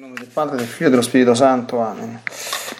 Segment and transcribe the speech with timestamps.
[0.00, 1.78] nome del Padre, del Figlio e dello Spirito Santo.
[1.82, 2.20] Amen.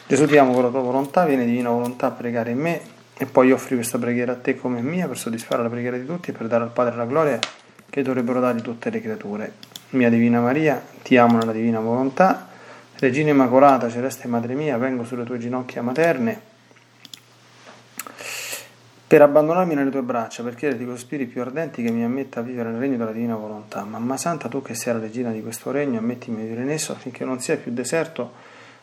[0.06, 2.80] Gesù ti amo con la tua volontà, viene divina volontà a pregare in me
[3.14, 6.30] e poi offri questa preghiera a te come mia per soddisfare la preghiera di tutti
[6.30, 7.38] e per dare al Padre la gloria
[7.90, 9.52] che dovrebbero dargli tutte le creature.
[9.90, 12.48] Mia Divina Maria, ti amo nella divina volontà.
[12.98, 16.40] Regina Immacolata, Celeste Madre mia, vengo sulle tue ginocchia materne
[19.10, 22.42] per abbandonarmi nelle tue braccia, per chiederti con spiriti più ardenti che mi ammetta a
[22.44, 23.82] vivere nel regno della divina volontà.
[23.82, 26.92] Mamma Santa, tu che sei la regina di questo regno, ammettimi a vivere in esso
[26.92, 28.30] affinché non sia più deserto,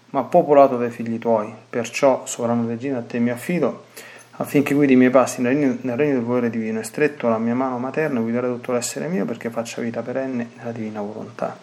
[0.10, 1.54] ma popolato dai figli tuoi.
[1.70, 3.86] Perciò, sovrana regina, a te mi affido,
[4.32, 7.38] affinché guidi i miei passi nel regno, nel regno del volere divino e stretto la
[7.38, 11.58] mia mano materna guiderai tutto l'essere mio perché faccia vita perenne nella divina volontà.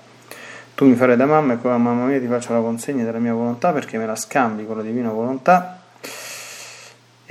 [0.74, 3.34] Tu mi farai da mamma e come mamma mia ti faccio la consegna della mia
[3.34, 5.80] volontà perché me la scambi con la divina volontà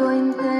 [0.00, 0.59] going to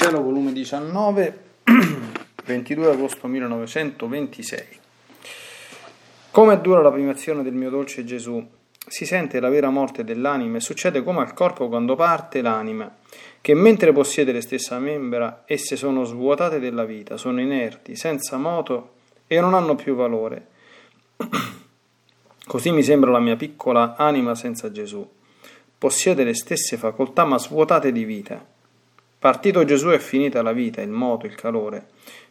[0.00, 1.38] Cielo, volume 19,
[2.44, 4.66] 22 agosto 1926.
[6.30, 8.48] Come dura la primazione del mio dolce Gesù?
[8.86, 12.96] Si sente la vera morte dell'anima e succede come al corpo quando parte l'anima,
[13.40, 18.90] che mentre possiede le stesse membra, esse sono svuotate della vita, sono inerti, senza moto
[19.26, 20.46] e non hanno più valore.
[22.46, 25.04] Così mi sembra la mia piccola anima senza Gesù.
[25.76, 28.56] Possiede le stesse facoltà ma svuotate di vita
[29.18, 31.86] Partito Gesù è finita la vita, il moto, il calore.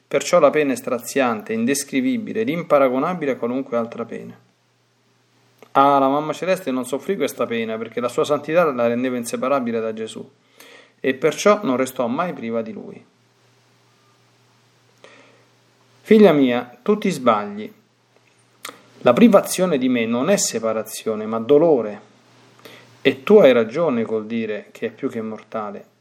[0.08, 4.40] Perciò la pena è straziante, indescrivibile ed imparagonabile a qualunque altra pena.
[5.72, 9.82] Ah, la mamma celeste non soffrì questa pena perché la sua santità la rendeva inseparabile
[9.82, 10.28] da Gesù
[11.00, 13.06] e perciò non restò mai priva di lui.
[16.02, 17.72] Figlia mia, tu ti sbagli.
[19.00, 22.02] La privazione di me non è separazione, ma dolore.
[23.02, 25.96] E tu hai ragione col dire che è più che mortale.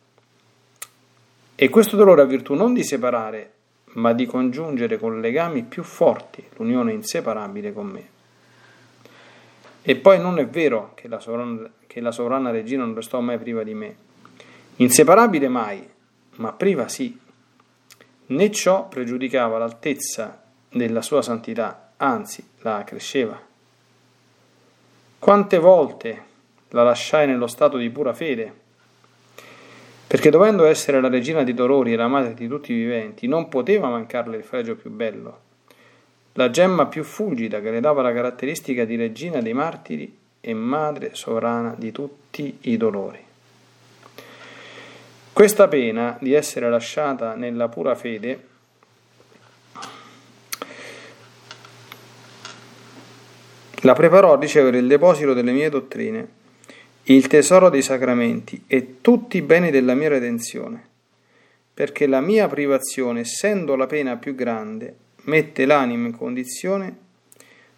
[1.58, 3.52] E questo dolore ha virtù non di separare,
[3.94, 8.08] ma di congiungere con legami più forti l'unione inseparabile con me.
[9.80, 13.38] E poi non è vero che la sovrana, che la sovrana regina non restò mai
[13.38, 13.96] priva di me.
[14.76, 15.88] Inseparabile mai,
[16.36, 17.18] ma priva sì.
[18.26, 23.40] Né ciò pregiudicava l'altezza della sua santità, anzi la accresceva.
[25.18, 26.24] Quante volte
[26.70, 28.64] la lasciai nello stato di pura fede,
[30.06, 33.48] perché dovendo essere la regina dei dolori e la madre di tutti i viventi, non
[33.48, 35.40] poteva mancarle il fregio più bello,
[36.34, 41.10] la gemma più fulgida che le dava la caratteristica di regina dei martiri e madre
[41.14, 43.24] sovrana di tutti i dolori.
[45.32, 48.54] Questa pena di essere lasciata nella pura fede
[53.80, 56.28] la preparò a ricevere il deposito delle mie dottrine,
[57.08, 60.84] il tesoro dei sacramenti e tutti i beni della mia redenzione,
[61.72, 64.94] perché la mia privazione, essendo la pena più grande,
[65.24, 67.04] mette l'anima in condizione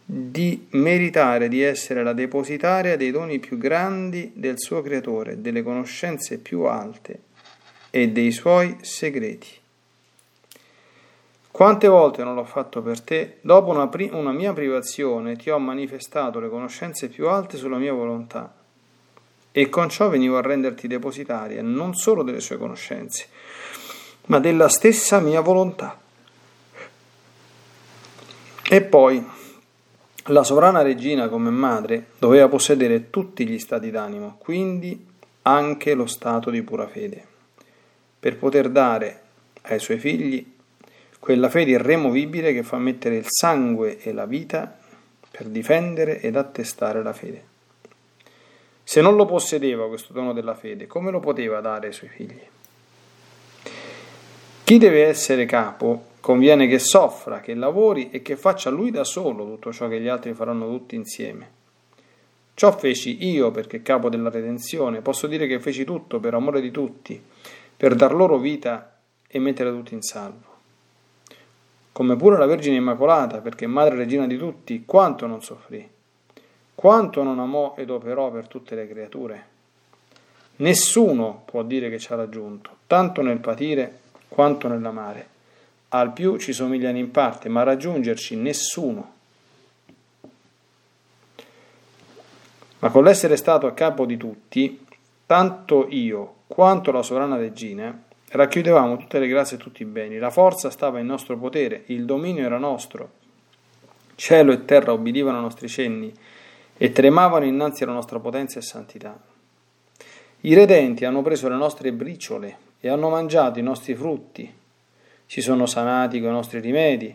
[0.05, 6.39] di meritare di essere la depositaria dei doni più grandi del suo creatore, delle conoscenze
[6.39, 7.21] più alte
[7.91, 9.49] e dei suoi segreti.
[11.51, 15.59] Quante volte non l'ho fatto per te, dopo una, pri- una, mia privazione ti ho
[15.59, 18.55] manifestato le conoscenze più alte sulla mia volontà,
[19.53, 23.27] e con ciò venivo a renderti depositaria non solo delle sue conoscenze,
[24.27, 25.99] ma della stessa mia volontà.
[28.71, 29.25] E poi
[30.25, 35.07] la sovrana regina come madre doveva possedere tutti gli stati d'animo, quindi
[35.43, 37.25] anche lo stato di pura fede,
[38.21, 39.23] per poter dare
[39.63, 40.55] ai suoi figli
[41.19, 44.79] quella fede irremovibile che fa mettere il sangue e la vita
[45.31, 47.48] per difendere ed attestare la fede.
[48.89, 52.41] Se non lo possedeva questo dono della fede, come lo poteva dare ai suoi figli?
[54.65, 59.45] Chi deve essere capo Conviene che soffra, che lavori e che faccia lui da solo
[59.45, 61.51] tutto ciò che gli altri faranno tutti insieme.
[62.55, 66.71] Ciò feci io perché capo della redenzione, posso dire che feci tutto per amore di
[66.71, 67.23] tutti,
[67.77, 68.99] per dar loro vita
[69.29, 70.57] e mettere tutti in salvo.
[71.93, 75.89] Come pure la Vergine Immacolata, perché madre regina di tutti, quanto non soffrì,
[76.79, 79.47] quanto non amò ed operò per tutte le creature.
[80.59, 83.99] Nessuno può dire che ci ha raggiunto, tanto nel patire
[84.29, 85.27] quanto nell'amare
[85.89, 89.13] al più ci somigliano in parte, ma raggiungerci nessuno.
[92.79, 94.87] Ma con l'essere stato a capo di tutti,
[95.27, 100.31] tanto io quanto la sovrana regina racchiudevamo tutte le grazie e tutti i beni, la
[100.31, 103.11] forza stava in nostro potere, il dominio era nostro,
[104.15, 106.15] cielo e terra obbedivano ai nostri cenni
[106.79, 109.21] e tremavano innanzi alla nostra potenza e santità.
[110.43, 114.51] I redenti hanno preso le nostre briciole e hanno mangiato i nostri frutti,
[115.27, 117.15] si sono sanati con i nostri rimedi,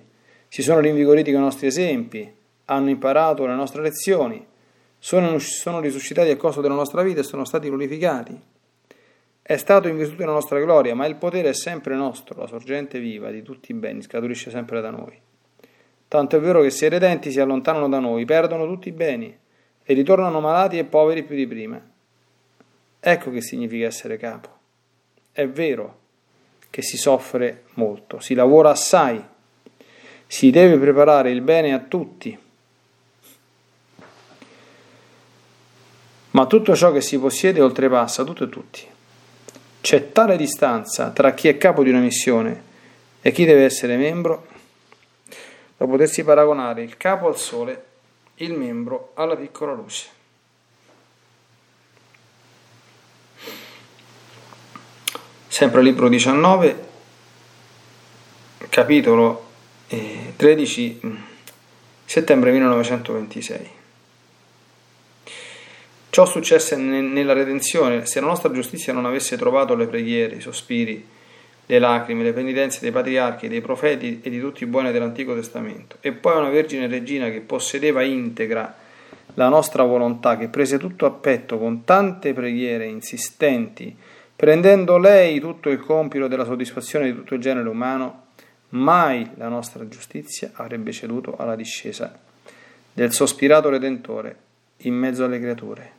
[0.49, 2.31] si sono rinvigoriti con i nostri esempi,
[2.65, 4.45] hanno imparato le nostre lezioni,
[4.99, 8.39] sono, sono risuscitati a costo della nostra vita e sono stati glorificati.
[9.41, 12.99] È stato in virtù della nostra gloria, ma il potere è sempre nostro, la sorgente
[12.99, 15.17] viva di tutti i beni scaturisce sempre da noi.
[16.07, 19.35] Tanto è vero che se i redenti si allontanano da noi, perdono tutti i beni
[19.83, 21.81] e ritornano malati e poveri più di prima.
[22.99, 24.49] Ecco che significa essere capo.
[25.31, 25.99] È vero
[26.69, 29.21] che si soffre molto, si lavora assai,
[30.25, 32.37] si deve preparare il bene a tutti.
[36.31, 38.87] Ma tutto ciò che si possiede oltrepassa tutto e tutti.
[39.81, 42.63] C'è tale distanza tra chi è capo di una missione
[43.21, 44.47] e chi deve essere membro
[45.77, 47.85] da potersi paragonare il capo al sole,
[48.35, 50.21] il membro alla piccola luce.
[55.53, 56.83] sempre libro 19,
[58.69, 59.45] capitolo
[60.35, 61.09] 13, eh,
[62.05, 63.69] settembre 1926.
[66.09, 71.07] Ciò successe nella redenzione se la nostra giustizia non avesse trovato le preghiere, i sospiri,
[71.65, 75.97] le lacrime, le penitenze dei patriarchi, dei profeti e di tutti i buoni dell'Antico Testamento.
[76.01, 78.75] E poi una Vergine Regina che possedeva integra
[79.35, 83.95] la nostra volontà, che prese tutto a petto con tante preghiere insistenti,
[84.35, 88.25] Prendendo lei tutto il compito della soddisfazione di tutto il genere umano,
[88.69, 92.19] mai la nostra giustizia avrebbe ceduto alla discesa
[92.91, 94.35] del sospirato Redentore
[94.77, 95.91] in mezzo alle creature.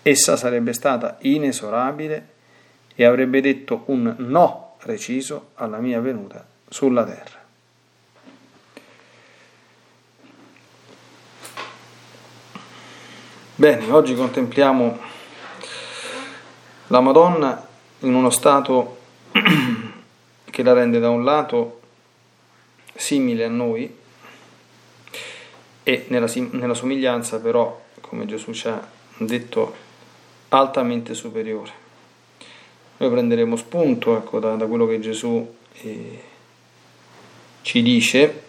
[0.00, 2.26] Essa sarebbe stata inesorabile
[3.00, 7.38] e avrebbe detto un no preciso alla mia venuta sulla terra.
[13.54, 14.98] Bene, oggi contempliamo
[16.88, 17.64] la Madonna
[18.00, 18.98] in uno stato
[20.44, 21.80] che la rende da un lato
[22.96, 23.96] simile a noi
[25.84, 28.84] e nella, nella somiglianza però, come Gesù ci ha
[29.18, 29.76] detto,
[30.48, 31.86] altamente superiore.
[32.98, 36.22] Noi prenderemo spunto ecco, da, da, quello che Gesù eh,
[37.62, 38.46] ci dice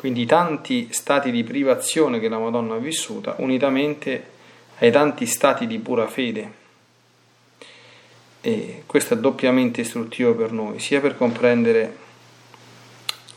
[0.00, 4.30] quindi tanti stati di privazione che la Madonna ha vissuta, unitamente
[4.78, 6.52] ai tanti stati di pura fede.
[8.40, 11.96] E questo è doppiamente istruttivo per noi, sia per comprendere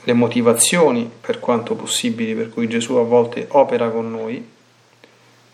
[0.04, 4.42] le motivazioni, per quanto possibili, per cui Gesù a volte opera con noi,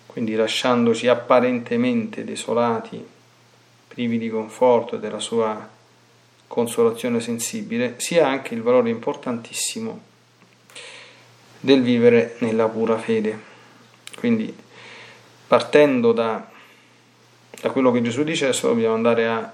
[0.06, 3.04] quindi lasciandoci apparentemente desolati,
[3.90, 5.68] privi di conforto e della sua
[6.48, 10.08] consolazione sensibile, sia anche il valore importantissimo
[11.60, 13.38] del vivere nella pura fede.
[14.16, 14.56] Quindi
[15.48, 16.50] partendo da,
[17.62, 19.54] da quello che Gesù dice, adesso dobbiamo andare a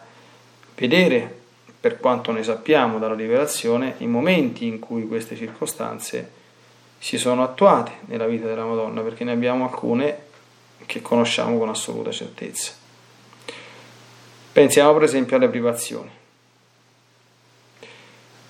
[0.76, 1.44] vedere,
[1.80, 6.32] per quanto ne sappiamo dalla rivelazione, i momenti in cui queste circostanze
[6.98, 10.24] si sono attuate nella vita della Madonna, perché ne abbiamo alcune
[10.86, 12.84] che conosciamo con assoluta certezza.
[14.56, 16.10] Pensiamo per esempio alle privazioni.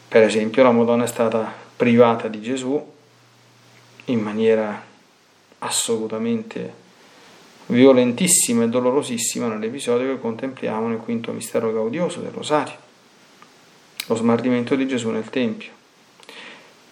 [0.08, 2.94] Per esempio la Madonna è stata privata di Gesù
[4.06, 4.86] in maniera
[5.58, 6.72] assolutamente
[7.66, 12.78] violentissima e dolorosissima nell'episodio che contempliamo nel quinto mistero gaudioso del Rosario,
[14.06, 15.72] lo smarrimento di Gesù nel Tempio.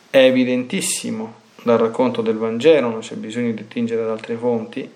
[0.10, 4.89] È evidentissimo dal racconto del Vangelo, non c'è bisogno di attingere ad altre fonti,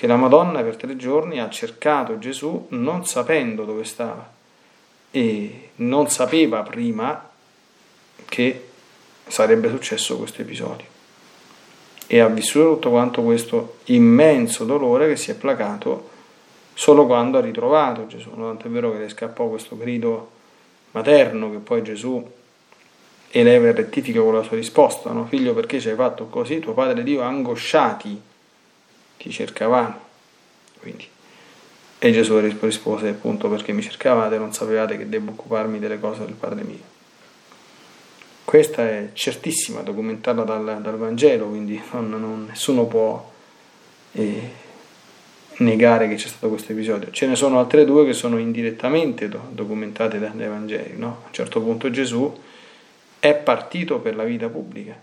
[0.00, 4.32] che la Madonna per tre giorni ha cercato Gesù non sapendo dove stava
[5.10, 7.28] e non sapeva prima
[8.24, 8.68] che
[9.26, 10.86] sarebbe successo questo episodio
[12.06, 16.08] e ha vissuto tutto quanto questo immenso dolore che si è placato
[16.72, 18.30] solo quando ha ritrovato Gesù.
[18.30, 20.30] Tanto è vero che le scappò questo grido
[20.92, 22.26] materno che poi Gesù
[23.32, 25.26] eleva e rettifica con la sua risposta, no?
[25.26, 28.28] figlio perché ci hai fatto così, tuo padre e Dio angosciati
[29.20, 30.08] ti cercavamo.
[30.80, 31.06] Quindi,
[31.98, 36.32] e Gesù rispose appunto perché mi cercavate non sapevate che devo occuparmi delle cose del
[36.32, 36.98] Padre mio.
[38.42, 43.30] Questa è certissima, documentata dal, dal Vangelo, quindi non, non, nessuno può
[44.12, 44.50] eh,
[45.58, 47.10] negare che c'è stato questo episodio.
[47.10, 50.96] Ce ne sono altre due che sono indirettamente do, documentate dai, Vangeli.
[50.96, 51.18] No?
[51.22, 52.34] A un certo punto Gesù
[53.20, 54.98] è partito per la vita pubblica.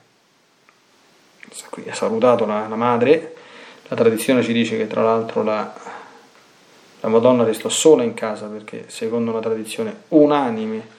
[1.87, 3.35] Ha salutato la, la madre,
[3.89, 5.73] la tradizione ci dice che tra l'altro la,
[6.99, 10.95] la Madonna restò sola in casa perché secondo una tradizione unanime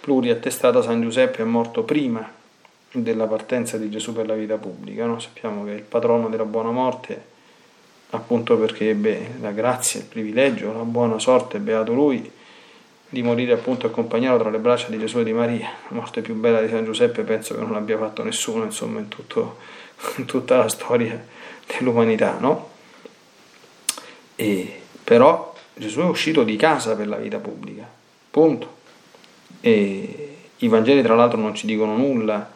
[0.00, 2.30] pluriattestata San Giuseppe è morto prima
[2.92, 5.06] della partenza di Gesù per la vita pubblica.
[5.06, 5.18] No?
[5.18, 7.32] Sappiamo che il patrono della buona morte,
[8.10, 12.30] appunto perché ebbe la grazia, il privilegio, la buona sorte, beato lui,
[13.08, 15.68] di morire appunto accompagnato tra le braccia di Gesù e di Maria.
[15.88, 19.08] La morte più bella di San Giuseppe penso che non l'abbia fatto nessuno, insomma, in,
[19.08, 19.56] tutto,
[20.16, 22.70] in tutta la storia dell'umanità, no?
[24.36, 27.88] E, però Gesù è uscito di casa per la vita pubblica,
[28.30, 28.82] punto.
[29.60, 32.52] E I Vangeli tra l'altro non ci dicono nulla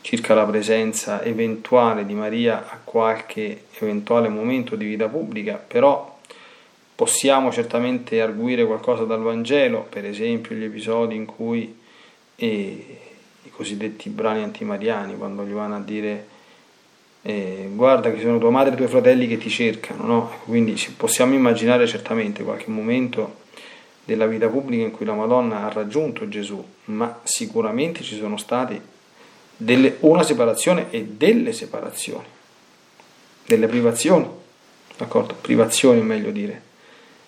[0.00, 6.18] circa la presenza eventuale di Maria a qualche eventuale momento di vita pubblica, però
[6.94, 11.74] possiamo certamente arguire qualcosa dal Vangelo, per esempio gli episodi in cui
[12.36, 13.00] eh,
[13.42, 16.26] i cosiddetti brani antimariani, quando gli vanno a dire
[17.26, 20.30] eh, guarda che sono tua madre e i tuoi fratelli che ti cercano, no?
[20.44, 23.42] quindi possiamo immaginare certamente qualche momento
[24.04, 28.78] della vita pubblica in cui la Madonna ha raggiunto Gesù, ma sicuramente ci sono stati
[29.56, 32.26] delle, una separazione e delle separazioni,
[33.46, 34.28] delle privazioni,
[34.98, 35.34] d'accordo?
[35.40, 36.60] Privazioni è meglio dire,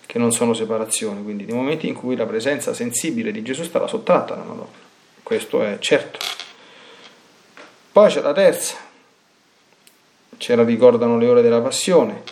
[0.04, 3.86] che non sono separazioni, quindi nei momenti in cui la presenza sensibile di Gesù stava
[3.86, 4.84] sottratta alla Madonna,
[5.22, 6.18] questo è certo.
[7.92, 8.76] Poi c'è la terza,
[10.38, 12.22] ce la ricordano le ore della passione,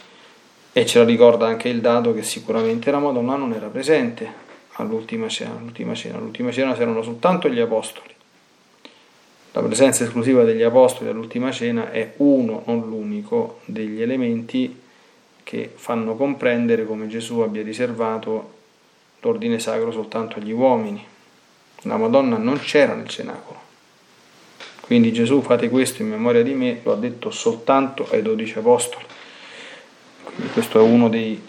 [0.73, 4.43] e ce la ricorda anche il dato che sicuramente la Madonna non era presente
[4.73, 5.55] all'ultima cena.
[5.57, 8.13] All'ultima cena, all'ultima cena c'erano soltanto gli apostoli.
[9.53, 14.81] La presenza esclusiva degli apostoli all'ultima cena è uno, non l'unico, degli elementi
[15.45, 18.53] che fanno comprendere come Gesù abbia riservato
[19.21, 21.07] l'ordine sacro soltanto agli uomini.
[21.83, 23.61] La Madonna non c'era nel cenacolo.
[24.87, 29.05] Quindi Gesù fate questo in memoria di me, lo ha detto soltanto ai dodici apostoli.
[30.53, 31.43] Questo è uno dei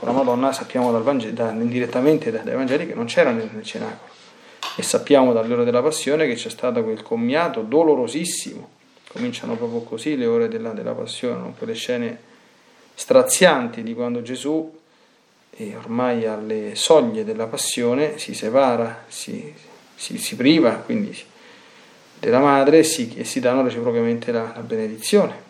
[0.00, 4.10] la Madonna sappiamo dal Vangelo, da, indirettamente dai Vangeli che non c'era nel, cenacolo.
[4.76, 8.68] E sappiamo dall'ora della passione che c'è stato quel commiato dolorosissimo.
[9.08, 12.18] Cominciano proprio così le ore della, della passione, quelle scene
[12.94, 14.78] strazianti di quando Gesù,
[15.76, 19.52] ormai alle soglie della passione, si separa, si,
[19.94, 21.16] si, si priva quindi
[22.20, 25.48] della madre e si, e si danno reciprocamente la, la benedizione.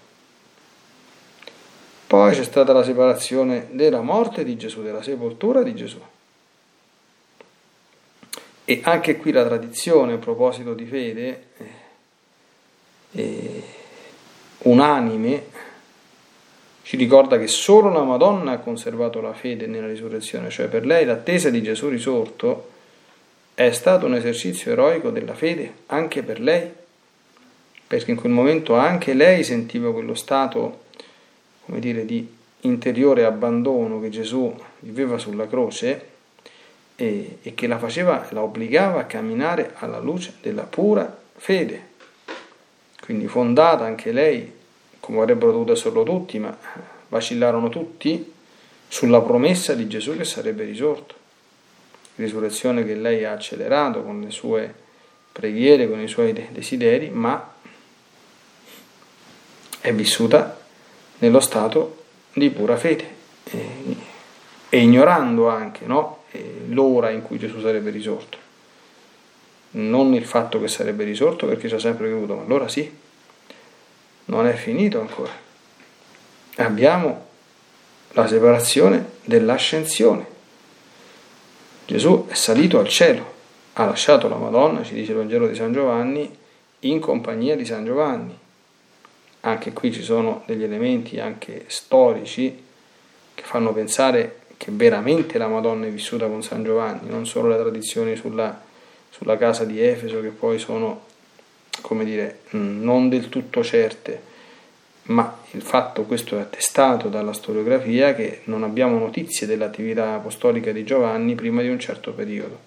[2.06, 6.00] Poi c'è stata la separazione della morte di Gesù, della sepoltura di Gesù.
[8.64, 11.46] E anche qui la tradizione, a proposito di fede,
[13.12, 13.62] eh,
[14.58, 15.44] unanime,
[16.82, 21.04] ci ricorda che solo la Madonna ha conservato la fede nella risurrezione, cioè per lei
[21.04, 22.68] l'attesa di Gesù risorto
[23.66, 26.66] è stato un esercizio eroico della fede, anche per lei,
[27.86, 30.84] perché in quel momento anche lei sentiva quello stato
[31.66, 32.26] come dire, di
[32.60, 36.08] interiore abbandono che Gesù viveva sulla croce
[36.96, 41.88] e, e che la faceva, la obbligava a camminare alla luce della pura fede.
[43.02, 44.50] Quindi fondata anche lei,
[45.00, 46.56] come avrebbero dovuto esserlo tutti, ma
[47.08, 48.32] vacillarono tutti
[48.88, 51.19] sulla promessa di Gesù che sarebbe risorto.
[52.20, 54.74] Risurrezione che lei ha accelerato con le sue
[55.32, 57.54] preghiere, con i suoi desideri, ma
[59.80, 60.60] è vissuta
[61.18, 63.08] nello stato di pura fede
[63.44, 63.96] e,
[64.78, 66.24] ignorando anche no,
[66.68, 68.36] l'ora in cui Gesù sarebbe risorto.
[69.72, 72.94] Non il fatto che sarebbe risorto perché ci ha sempre creduto, ma allora sì,
[74.26, 75.32] non è finito ancora.
[76.56, 77.28] Abbiamo
[78.10, 80.38] la separazione dell'ascensione.
[81.90, 83.32] Gesù è salito al cielo,
[83.72, 86.30] ha lasciato la Madonna, ci dice il Vangelo di San Giovanni,
[86.80, 88.32] in compagnia di San Giovanni.
[89.40, 92.62] Anche qui ci sono degli elementi anche storici
[93.34, 97.56] che fanno pensare che veramente la Madonna è vissuta con San Giovanni, non solo le
[97.56, 98.56] tradizioni sulla,
[99.08, 101.06] sulla casa di Efeso che poi sono,
[101.80, 104.22] come dire, non del tutto certe,
[105.10, 110.84] ma il fatto, questo è attestato dalla storiografia, che non abbiamo notizie dell'attività apostolica di
[110.84, 112.58] Giovanni prima di un certo periodo.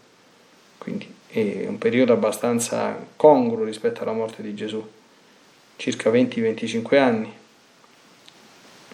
[0.78, 4.86] Quindi è un periodo abbastanza congruo rispetto alla morte di Gesù
[5.78, 7.34] circa 20-25 anni.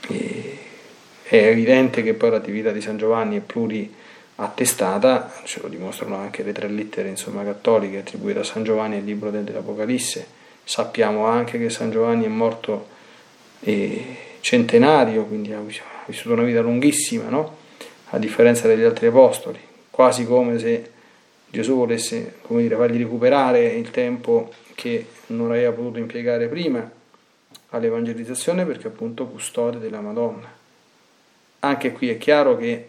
[0.08, 0.58] E
[1.24, 6.52] è evidente che poi l'attività di San Giovanni è pluriattestata, ce lo dimostrano anche le
[6.52, 10.38] tre lettere insomma, cattoliche attribuite a San Giovanni il libro dell'Apocalisse.
[10.64, 12.98] Sappiamo anche che San Giovanni è morto
[14.40, 15.62] centenario, quindi ha
[16.06, 17.58] vissuto una vita lunghissima, no?
[18.12, 20.92] a differenza degli altri apostoli, quasi come se
[21.48, 26.90] Gesù volesse come dire, fargli recuperare il tempo che non aveva potuto impiegare prima
[27.70, 30.58] all'evangelizzazione perché appunto custode della Madonna.
[31.60, 32.88] Anche qui è chiaro che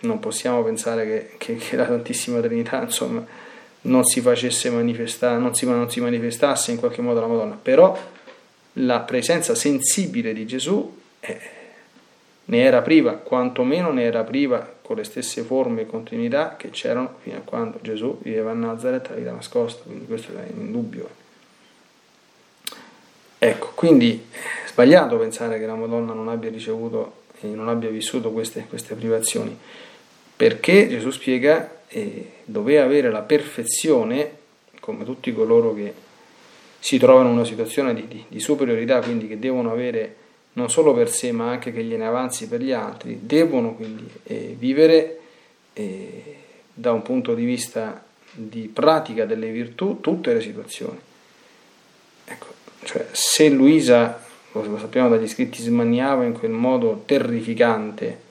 [0.00, 3.24] non possiamo pensare che, che, che la Santissima Trinità insomma,
[3.82, 7.96] non si facesse manifestare, non si, non si manifestasse in qualche modo la Madonna, però
[8.84, 11.40] la presenza sensibile di Gesù eh,
[12.44, 17.16] ne era priva, quantomeno ne era priva con le stesse forme e continuità che c'erano
[17.22, 21.08] fino a quando Gesù viveva a Nazareth la vita nascosta, quindi questo è indubbio.
[23.38, 28.32] Ecco, quindi è sbagliato pensare che la Madonna non abbia ricevuto e non abbia vissuto
[28.32, 29.56] queste, queste privazioni,
[30.36, 34.38] perché Gesù spiega eh, doveva avere la perfezione,
[34.80, 35.94] come tutti coloro che
[36.80, 40.16] si trovano in una situazione di, di, di superiorità, quindi che devono avere
[40.54, 44.56] non solo per sé ma anche che gliene avanzi per gli altri, devono quindi eh,
[44.58, 45.20] vivere
[45.74, 46.36] eh,
[46.74, 50.98] da un punto di vista di pratica delle virtù tutte le situazioni.
[52.24, 52.46] Ecco,
[52.84, 54.20] cioè, se Luisa,
[54.52, 58.28] lo sappiamo dagli scritti, smaniava in quel modo terrificante,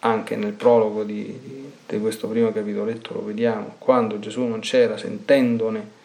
[0.00, 6.00] anche nel prologo di, di, questo primo capitoletto lo vediamo, quando Gesù non c'era, sentendone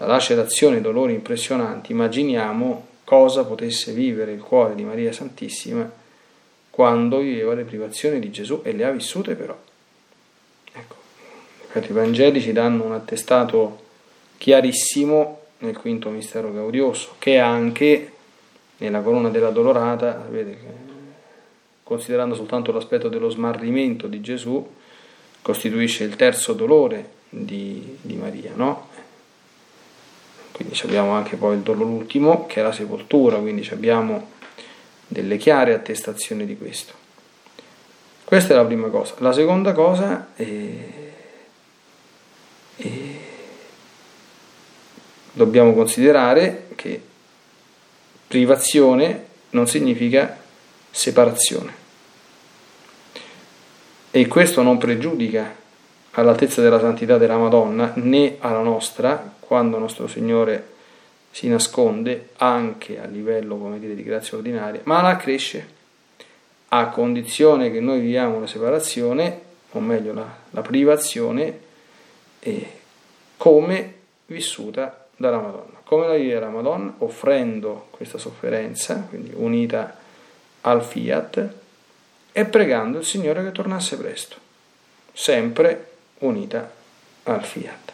[0.00, 5.90] la lacerazione e dolori impressionanti, immaginiamo cosa potesse vivere il cuore di Maria Santissima
[6.70, 9.56] quando viveva le privazioni di Gesù e le ha vissute però.
[10.72, 13.88] Ecco, i Vangeli ci danno un attestato
[14.38, 18.12] chiarissimo nel quinto mistero gaudioso, che anche
[18.78, 20.26] nella corona della dolorata,
[21.82, 24.66] considerando soltanto l'aspetto dello smarrimento di Gesù,
[25.42, 28.88] costituisce il terzo dolore di, di Maria, no?
[30.60, 34.32] Quindi abbiamo anche poi il dolore ultimo, che è la sepoltura, quindi abbiamo
[35.06, 36.92] delle chiare attestazioni di questo.
[38.24, 39.14] Questa è la prima cosa.
[39.20, 40.44] La seconda cosa è,
[42.76, 42.88] è
[45.32, 47.00] dobbiamo considerare che
[48.26, 50.38] privazione non significa
[50.90, 51.72] separazione.
[54.10, 55.56] E questo non pregiudica
[56.12, 60.68] all'altezza della santità della Madonna né alla nostra, quando nostro Signore
[61.30, 65.78] si nasconde anche a livello come dire, di grazia ordinaria, ma la cresce
[66.68, 69.40] a condizione che noi viviamo la separazione,
[69.72, 71.60] o meglio la, la privazione,
[72.40, 72.78] eh,
[73.36, 73.94] come
[74.26, 75.78] vissuta dalla Madonna.
[75.84, 76.94] Come la vive la Madonna?
[76.98, 79.96] Offrendo questa sofferenza, quindi unita
[80.62, 81.48] al fiat,
[82.32, 84.36] e pregando il Signore che tornasse presto,
[85.12, 85.89] sempre
[86.20, 86.72] unita
[87.24, 87.92] al fiat.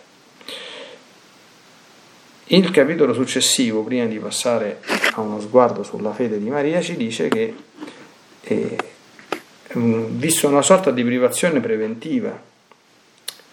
[2.49, 4.81] Il capitolo successivo, prima di passare
[5.15, 7.55] a uno sguardo sulla fede di Maria, ci dice che
[8.43, 8.77] eh,
[9.73, 12.41] visto una sorta di privazione preventiva,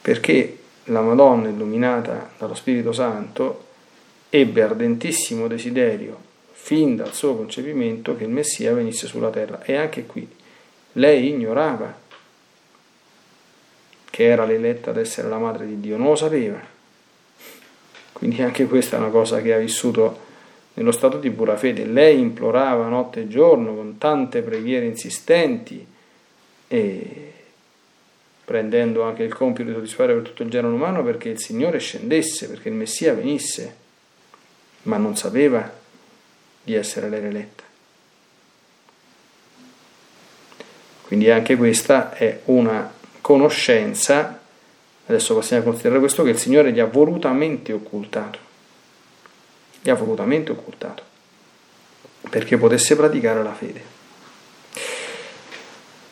[0.02, 3.66] perché la Madonna illuminata dallo Spirito Santo
[4.30, 10.06] ebbe ardentissimo desiderio fin dal suo concepimento che il Messia venisse sulla terra e anche
[10.06, 10.28] qui
[10.94, 12.02] lei ignorava
[14.13, 16.62] che era l'eletta ad essere la madre di Dio, non lo sapeva.
[18.12, 20.19] Quindi anche questa è una cosa che ha vissuto
[20.76, 21.84] nello stato di pura fede.
[21.86, 25.84] Lei implorava notte e giorno con tante preghiere insistenti
[26.67, 27.34] e
[28.45, 32.47] prendendo anche il compito di soddisfare per tutto il genere umano perché il Signore scendesse,
[32.47, 33.76] perché il Messia venisse,
[34.84, 35.73] ma non sapeva
[36.63, 37.63] di essere l'eletta.
[41.02, 44.38] Quindi anche questa è una conoscenza,
[45.06, 48.38] adesso possiamo considerare questo, che il Signore gli ha volutamente occultato,
[49.82, 51.04] gli ha volutamente occultato,
[52.30, 53.82] perché potesse praticare la fede.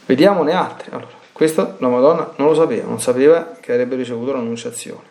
[0.05, 0.91] Vediamone altre.
[0.91, 5.09] Allora, questo la Madonna non lo sapeva, non sapeva che avrebbe ricevuto l'annunciazione.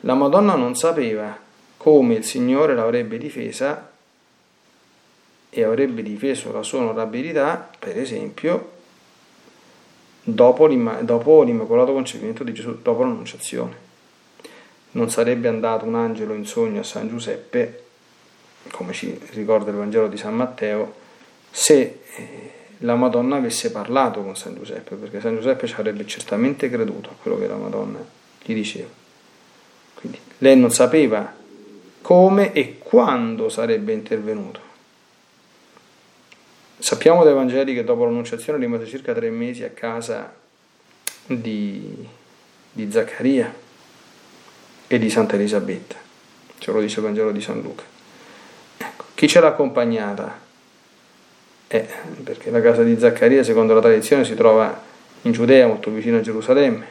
[0.00, 1.38] La Madonna non sapeva
[1.76, 3.90] come il Signore l'avrebbe difesa
[5.50, 8.76] e avrebbe difeso la sua onorabilità, per esempio,
[10.34, 13.86] dopo, l'imma- dopo l'immacolato concepimento di Gesù, dopo l'annunciazione.
[14.90, 17.84] Non sarebbe andato un angelo in sogno a San Giuseppe,
[18.70, 20.94] come ci ricorda il Vangelo di San Matteo,
[21.50, 26.68] se eh, la Madonna avesse parlato con San Giuseppe, perché San Giuseppe ci avrebbe certamente
[26.68, 27.98] creduto a quello che la Madonna
[28.42, 28.88] gli diceva.
[29.94, 31.34] Quindi lei non sapeva
[32.02, 34.60] come e quando sarebbe intervenuto.
[36.80, 40.32] Sappiamo dai Vangeli che dopo l'annunciazione rimase circa tre mesi a casa
[41.26, 42.06] di,
[42.70, 43.52] di Zaccaria
[44.86, 45.96] e di Santa Elisabetta,
[46.58, 47.82] ce lo dice il Vangelo di San Luca.
[48.76, 50.38] Ecco, chi ce l'ha accompagnata?
[51.66, 51.86] Eh,
[52.22, 54.80] perché la casa di Zaccaria, secondo la tradizione, si trova
[55.22, 56.86] in Giudea, molto vicino a Gerusalemme.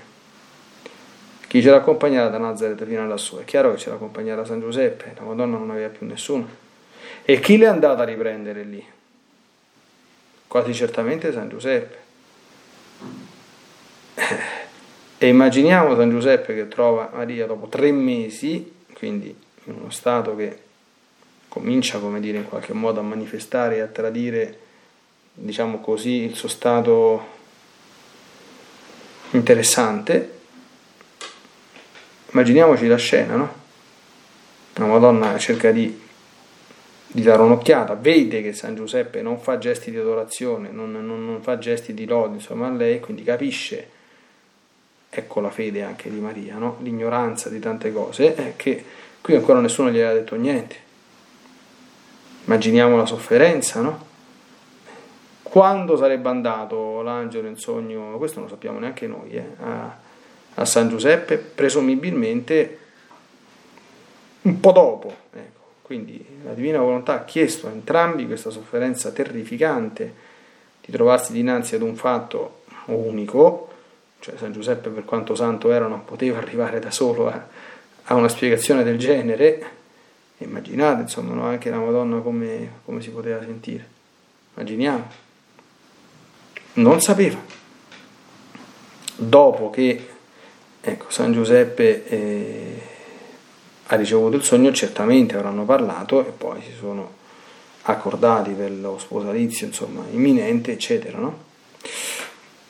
[1.48, 3.40] Chi ce l'ha accompagnata da Nazareth fino a lassù?
[3.40, 6.46] È chiaro che ce l'ha accompagnata San Giuseppe, la Madonna non aveva più nessuno.
[7.24, 8.86] E chi l'è andata a riprendere lì?
[10.48, 12.06] Quasi certamente San Giuseppe.
[15.20, 20.60] E immaginiamo San Giuseppe che trova Maria dopo tre mesi, quindi in uno stato che
[21.48, 24.60] comincia, come dire, in qualche modo a manifestare e a tradire,
[25.34, 27.36] diciamo così, il suo stato
[29.32, 30.36] interessante.
[32.32, 33.54] Immaginiamoci la scena, no?
[34.78, 36.06] Una Madonna cerca di
[37.10, 41.42] di dare un'occhiata, vede che San Giuseppe non fa gesti di adorazione, non, non, non
[41.42, 43.90] fa gesti di lode, insomma, a lei, quindi capisce,
[45.10, 46.78] ecco la fede anche di Maria, no?
[46.82, 48.84] l'ignoranza di tante cose, è che
[49.22, 50.86] qui ancora nessuno gli aveva detto niente.
[52.46, 54.06] Immaginiamo la sofferenza, no?
[55.44, 59.98] Quando sarebbe andato l'angelo in sogno, questo non lo sappiamo neanche noi, eh, a,
[60.56, 62.80] a San Giuseppe, presumibilmente
[64.42, 65.57] un po' dopo, ecco
[65.88, 70.14] quindi la Divina Volontà ha chiesto a entrambi questa sofferenza terrificante
[70.86, 73.70] di trovarsi dinanzi ad un fatto unico,
[74.20, 77.48] cioè San Giuseppe per quanto santo era non poteva arrivare da solo a,
[78.04, 79.66] a una spiegazione del genere,
[80.40, 81.44] immaginate insomma no?
[81.46, 83.88] anche la Madonna come, come si poteva sentire,
[84.56, 85.08] immaginiamo,
[86.74, 87.40] non sapeva.
[89.16, 90.06] Dopo che
[90.82, 92.08] ecco, San Giuseppe...
[92.10, 92.96] Eh,
[93.88, 97.16] ha ricevuto il sogno, certamente avranno parlato e poi si sono
[97.84, 101.46] accordati per lo sposalizio, insomma, imminente, eccetera, no?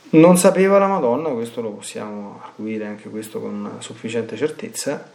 [0.10, 5.10] Non sapeva la Madonna, questo lo possiamo arguire anche questo con sufficiente certezza,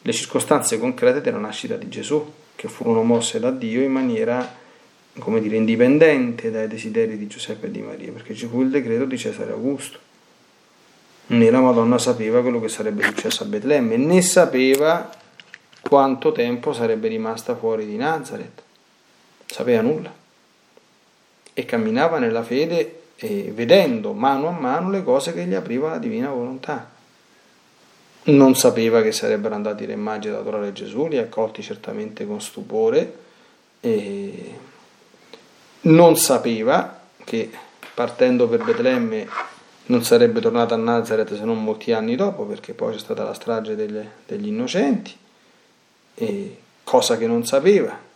[0.00, 4.54] le circostanze concrete della nascita di Gesù, che furono mosse da Dio in maniera,
[5.18, 9.06] come dire, indipendente dai desideri di Giuseppe e di Maria, perché ci fu il decreto
[9.06, 9.98] di Cesare Augusto.
[11.28, 15.10] Né la Madonna sapeva quello che sarebbe successo a Betlemme, né sapeva
[15.88, 18.62] quanto tempo sarebbe rimasta fuori di Nazareth.
[19.46, 20.12] Sapeva nulla.
[21.54, 25.98] E camminava nella fede eh, vedendo mano a mano le cose che gli apriva la
[25.98, 26.96] divina volontà.
[28.24, 33.16] non sapeva che sarebbero andati re magi ad adorare Gesù, li accolti certamente con stupore
[33.80, 34.54] e
[35.82, 37.50] non sapeva che
[37.94, 39.26] partendo per Betlemme
[39.86, 43.32] non sarebbe tornato a Nazareth se non molti anni dopo, perché poi c'è stata la
[43.32, 45.16] strage degli, degli innocenti,
[46.84, 48.06] cosa che non sapeva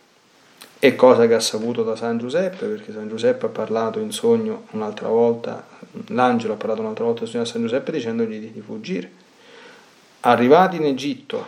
[0.79, 4.65] e cosa che ha saputo da San Giuseppe, perché San Giuseppe ha parlato in sogno
[4.71, 5.65] un'altra volta,
[6.07, 9.21] l'angelo ha parlato un'altra volta in sogno a San Giuseppe dicendogli di, di fuggire
[10.25, 11.45] Arrivati in Egitto,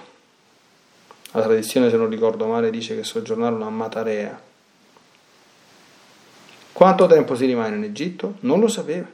[1.32, 4.42] la tradizione, se non ricordo male, dice che soggiornarono a Matarea.
[6.74, 8.36] Quanto tempo si rimane in Egitto?
[8.42, 9.08] Non lo sapeva.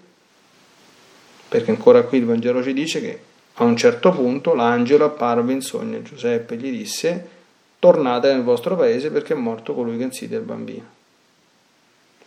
[1.47, 3.21] Perché ancora qui il Vangelo ci dice che
[3.62, 7.30] a un certo punto l'angelo apparve in sogno a Giuseppe e gli disse
[7.78, 10.86] tornate nel vostro paese perché è morto colui che insidia il bambino.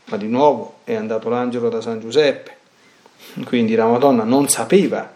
[0.06, 2.56] Ma di nuovo è andato l'angelo da San Giuseppe.
[3.44, 5.10] Quindi la Madonna non sapeva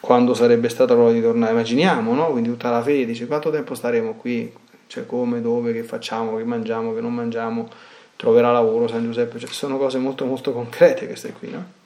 [0.00, 1.52] quando sarebbe stata l'ora di tornare.
[1.52, 2.30] Immaginiamo, no?
[2.30, 4.52] Quindi tutta la fede, dice quanto tempo staremo qui?
[4.86, 7.68] Cioè come, dove, che facciamo, che mangiamo, che non mangiamo,
[8.14, 11.78] troverà lavoro San Giuseppe, cioè, sono cose molto molto concrete queste qui, no?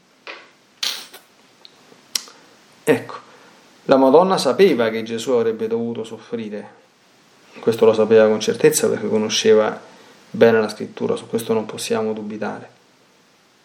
[2.85, 3.15] Ecco,
[3.85, 6.83] la Madonna sapeva che Gesù avrebbe dovuto soffrire,
[7.61, 9.81] questo lo sapeva con certezza perché conosceva
[10.31, 12.71] bene la scrittura, su questo non possiamo dubitare.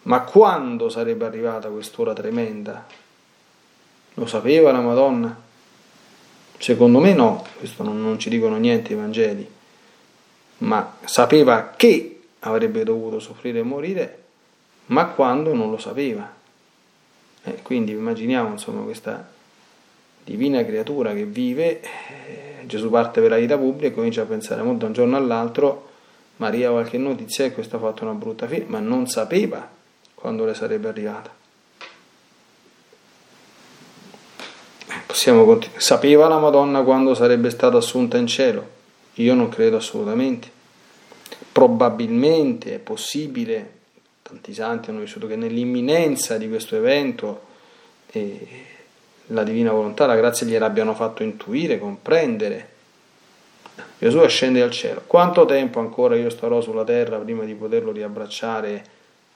[0.02, 2.86] Ma quando sarebbe arrivata quest'ora tremenda
[4.14, 5.48] lo sapeva la Madonna?
[6.56, 9.48] Secondo me no, questo non, non ci dicono niente i Vangeli,
[10.58, 14.22] ma sapeva che avrebbe dovuto soffrire e morire,
[14.86, 16.38] ma quando non lo sapeva.
[17.44, 19.28] Eh, quindi immaginiamo insomma questa
[20.22, 24.62] divina creatura che vive, eh, Gesù parte per la vita pubblica e comincia a pensare
[24.62, 25.88] da un giorno all'altro,
[26.36, 29.68] Maria qualche notizia e questo ha fatto una brutta fine, ma non sapeva
[30.14, 31.38] quando le sarebbe arrivata.
[35.06, 35.80] Possiamo continuare.
[35.80, 38.78] Sapeva la Madonna quando sarebbe stata assunta in cielo?
[39.14, 40.50] Io non credo assolutamente.
[41.52, 43.79] Probabilmente è possibile,
[44.30, 47.42] tanti santi hanno vissuto che nell'imminenza di questo evento
[48.12, 48.48] eh,
[49.26, 52.68] la divina volontà, la grazia gliel'abbiano fatto intuire, comprendere.
[53.98, 55.02] Gesù ascende al cielo.
[55.06, 58.84] Quanto tempo ancora io starò sulla terra prima di poterlo riabbracciare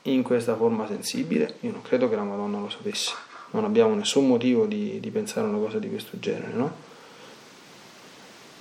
[0.02, 1.56] in questa forma sensibile?
[1.60, 3.12] Io non credo che la Madonna lo sapesse
[3.50, 6.92] non abbiamo nessun motivo di, di pensare una cosa di questo genere, no?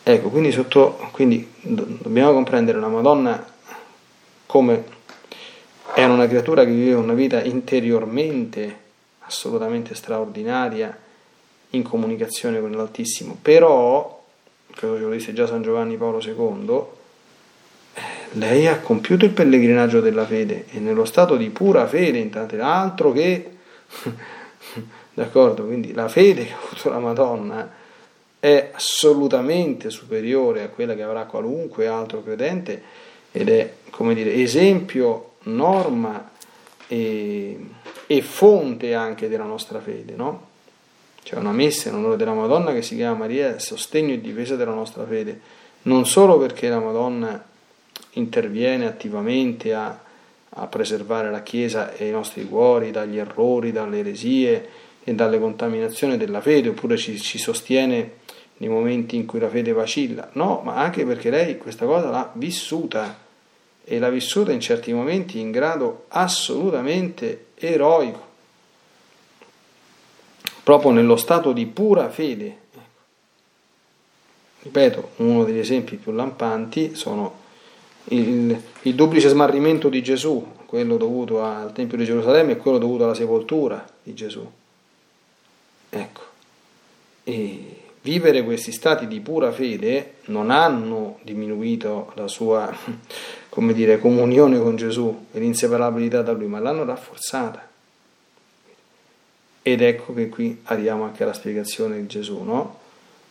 [0.04, 3.52] Ecco, quindi, sotto, quindi dobbiamo comprendere la Madonna
[4.46, 4.84] come
[5.94, 8.82] è una creatura che vive una vita interiormente
[9.20, 10.98] assolutamente straordinaria
[11.72, 14.24] in comunicazione con l'Altissimo, però,
[14.76, 16.82] credo ce lo disse già San Giovanni Paolo II,
[17.94, 18.02] eh,
[18.34, 23.12] lei ha compiuto il pellegrinaggio della fede e nello stato di pura fede, intanto altro
[23.12, 23.52] che
[25.14, 25.66] D'accordo?
[25.66, 27.72] Quindi la fede che ha avuto la Madonna
[28.40, 32.82] è assolutamente superiore a quella che avrà qualunque altro credente
[33.32, 36.32] ed è, come dire, esempio, norma
[36.88, 37.60] e,
[38.08, 40.52] e fonte anche della nostra fede, no?
[41.24, 44.74] C'è una messa in onore della Madonna che si chiama Maria, sostegno e difesa della
[44.74, 45.40] nostra fede,
[45.84, 47.42] non solo perché la Madonna
[48.12, 49.98] interviene attivamente a,
[50.50, 54.70] a preservare la Chiesa e i nostri cuori dagli errori, dalle eresie,
[55.04, 58.22] e dalle contaminazioni della fede, oppure ci, ci sostiene
[58.58, 60.30] nei momenti in cui la fede vacilla.
[60.34, 63.23] No, ma anche perché lei questa cosa l'ha vissuta
[63.84, 68.32] e l'ha vissuta in certi momenti in grado assolutamente eroico,
[70.64, 72.62] proprio nello stato di pura fede.
[74.62, 77.42] Ripeto, uno degli esempi più lampanti sono
[78.06, 83.04] il, il duplice smarrimento di Gesù, quello dovuto al Tempio di Gerusalemme e quello dovuto
[83.04, 84.50] alla sepoltura di Gesù.
[85.90, 86.22] Ecco,
[87.24, 87.73] e
[88.04, 92.72] vivere questi stati di pura fede non hanno diminuito la sua,
[93.50, 97.70] come dire, comunione con Gesù e l'inseparabilità da lui, ma l'hanno rafforzata.
[99.66, 102.80] Ed ecco che qui arriviamo anche alla spiegazione di Gesù, no?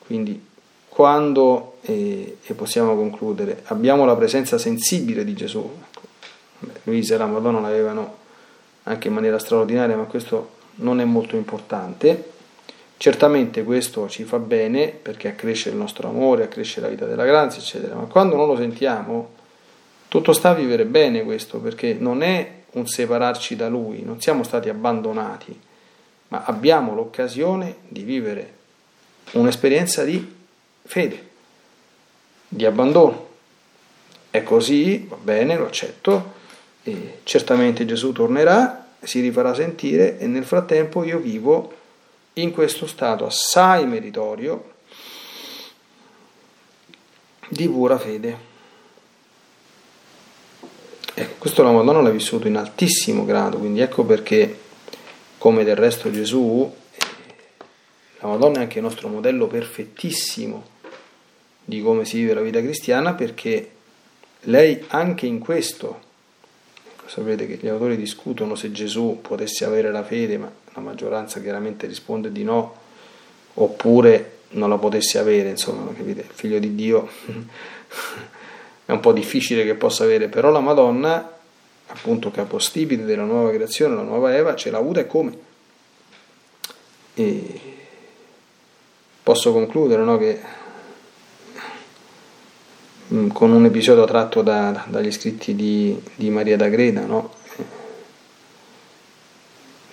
[0.07, 0.51] Quindi
[0.89, 6.01] quando, eh, e possiamo concludere, abbiamo la presenza sensibile di Gesù, ecco,
[6.85, 8.17] Luisa e la Madonna l'avevano
[8.85, 12.31] anche in maniera straordinaria, ma questo non è molto importante,
[13.03, 17.61] Certamente questo ci fa bene perché accresce il nostro amore, accresce la vita della grazia,
[17.61, 19.31] eccetera, ma quando non lo sentiamo,
[20.07, 24.45] tutto sta a vivere bene questo, perché non è un separarci da Lui, non siamo
[24.45, 25.61] stati abbandonati,
[26.29, 28.55] ma abbiamo l'occasione di vivere
[29.33, 30.35] un'esperienza di
[30.85, 31.29] fede,
[32.47, 33.31] di abbandono.
[34.31, 36.35] È così, va bene, lo accetto,
[37.25, 41.81] certamente Gesù tornerà, si rifarà sentire e nel frattempo io vivo
[42.35, 44.71] in questo stato assai meritorio
[47.49, 48.51] di pura fede.
[51.15, 54.59] Ecco, questo la Madonna l'ha vissuto in altissimo grado, quindi ecco perché,
[55.37, 56.75] come del resto Gesù,
[58.21, 60.71] la Madonna è anche il nostro modello perfettissimo
[61.65, 63.71] di come si vive la vita cristiana, perché
[64.45, 66.01] lei anche in questo,
[66.87, 71.41] ecco, sapete che gli autori discutono se Gesù potesse avere la fede, ma la maggioranza
[71.41, 72.75] chiaramente risponde di no,
[73.55, 76.21] oppure non la potesse avere, insomma, capite?
[76.21, 77.09] Il figlio di Dio
[78.85, 81.39] è un po' difficile che possa avere, però la Madonna,
[81.87, 85.51] appunto capostipite della nuova creazione, la nuova Eva, ce l'ha avuta e come?
[87.15, 87.61] E
[89.23, 90.41] posso concludere no, che
[93.13, 97.41] mm, con un episodio tratto da, dagli scritti di, di Maria d'Agreda, no?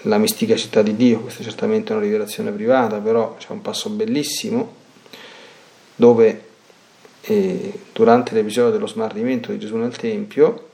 [0.03, 3.89] La mistica città di Dio, questa è certamente una rivelazione privata, però c'è un passo
[3.89, 4.75] bellissimo
[5.95, 6.47] dove
[7.21, 10.69] eh, durante l'episodio dello smarrimento di Gesù nel Tempio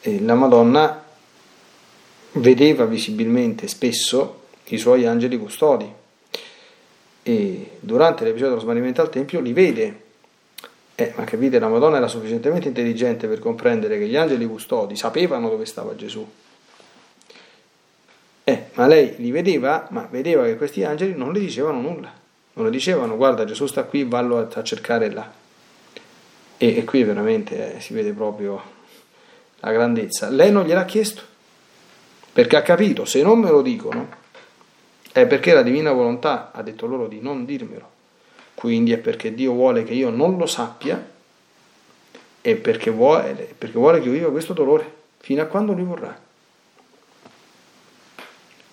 [0.00, 1.02] eh, la Madonna
[2.34, 5.90] vedeva visibilmente spesso i suoi angeli custodi
[7.22, 10.02] e durante l'episodio dello smarrimento al Tempio li vede.
[10.94, 15.48] Eh, ma capite, la Madonna era sufficientemente intelligente per comprendere che gli angeli custodi sapevano
[15.48, 16.24] dove stava Gesù
[18.44, 22.12] eh, ma lei li vedeva, ma vedeva che questi angeli non le dicevano nulla.
[22.56, 25.32] Non le dicevano, guarda Gesù sta qui, vallo a, a cercare là.
[26.56, 28.62] E, e qui veramente eh, si vede proprio
[29.60, 30.28] la grandezza.
[30.28, 31.22] Lei non gliel'ha chiesto,
[32.32, 34.08] perché ha capito, se non me lo dicono,
[35.10, 37.90] è perché la divina volontà ha detto loro di non dirmelo.
[38.54, 41.12] Quindi è perché Dio vuole che io non lo sappia
[42.40, 46.23] e perché vuole, perché vuole che io viva questo dolore fino a quando lui vorrà.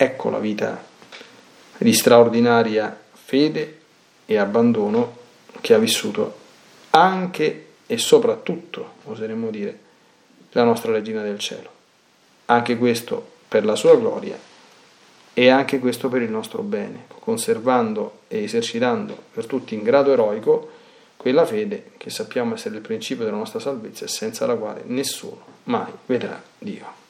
[0.02, 0.84] Ecco la vita
[1.78, 3.82] di straordinaria fede
[4.26, 5.16] e abbandono
[5.62, 6.40] che ha vissuto
[6.90, 9.78] anche e soprattutto, oseremmo dire,
[10.54, 11.70] la nostra Regina del Cielo.
[12.46, 14.36] Anche questo per la sua gloria
[15.36, 20.72] e anche questo per il nostro bene, conservando e esercitando per tutti in grado eroico
[21.16, 25.44] quella fede che sappiamo essere il principio della nostra salvezza e senza la quale nessuno
[25.66, 27.01] mai vedrà Dio.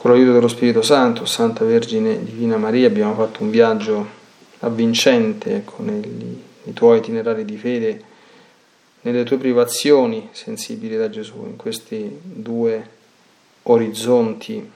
[0.00, 4.08] Con l'aiuto dello Spirito Santo, Santa Vergine Divina Maria, abbiamo fatto un viaggio
[4.60, 5.90] avvincente con
[6.64, 8.02] i tuoi itinerari di fede,
[9.02, 12.88] nelle tue privazioni sensibili da Gesù, in questi due
[13.64, 14.70] orizzonti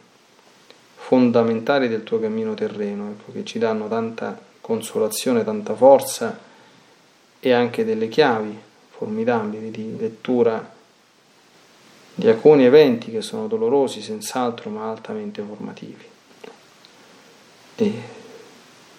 [0.94, 6.38] fondamentali del tuo cammino terreno, ecco, che ci danno tanta consolazione, tanta forza
[7.40, 8.58] e anche delle chiavi
[8.90, 10.70] formidabili di lettura
[12.14, 16.04] di alcuni eventi che sono dolorosi senz'altro ma altamente formativi.
[17.76, 17.92] E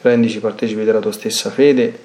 [0.02, 2.00] rendici partecipi della tua stessa fede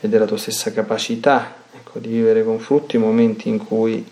[0.00, 4.04] e della tua stessa capacità ecco, di vivere con frutti i momenti in cui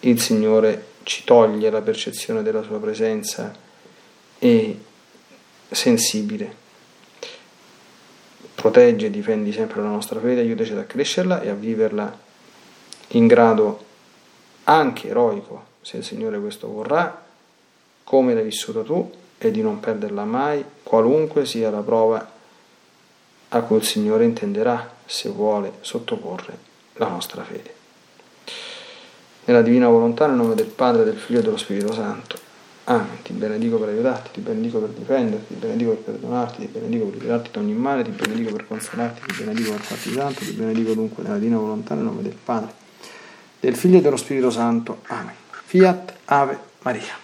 [0.00, 3.54] il Signore ci toglie la percezione della sua presenza
[4.38, 4.78] e
[5.70, 6.60] sensibile.
[8.54, 12.20] Protegge e difendi sempre la nostra fede, aiutaci a crescerla e a viverla
[13.08, 13.90] in grado
[14.64, 17.20] anche eroico, se il Signore questo vorrà,
[18.04, 22.30] come l'hai vissuto tu e di non perderla mai, qualunque sia la prova
[23.48, 26.56] a cui il Signore intenderà, se vuole sottoporre
[26.94, 27.74] la nostra fede.
[29.44, 32.38] Nella divina volontà, nel nome del Padre, del Figlio e dello Spirito Santo.
[32.84, 33.22] Amen.
[33.22, 37.14] Ti benedico per aiutarti, ti benedico per difenderti, ti benedico per perdonarti, ti benedico per
[37.14, 40.94] liberarti da ogni male, ti benedico per consolarti, ti benedico per farti tanto, ti benedico
[40.94, 42.81] dunque nella divina volontà, nel nome del Padre
[43.62, 45.02] del Figlio e dello Spirito Santo.
[45.06, 45.34] Amen.
[45.66, 47.21] Fiat Ave Maria.